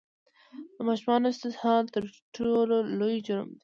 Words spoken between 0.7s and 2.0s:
د ماشومانو استحصال